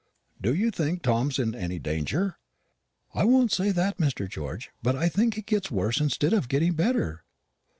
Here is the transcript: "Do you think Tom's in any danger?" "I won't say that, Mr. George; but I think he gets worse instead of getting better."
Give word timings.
"Do 0.41 0.55
you 0.55 0.71
think 0.71 1.03
Tom's 1.03 1.37
in 1.37 1.53
any 1.53 1.77
danger?" 1.77 2.39
"I 3.13 3.23
won't 3.23 3.51
say 3.51 3.69
that, 3.71 3.99
Mr. 3.99 4.27
George; 4.27 4.71
but 4.81 4.95
I 4.95 5.07
think 5.07 5.35
he 5.35 5.43
gets 5.43 5.69
worse 5.69 5.99
instead 6.01 6.33
of 6.33 6.47
getting 6.49 6.73
better." 6.73 7.23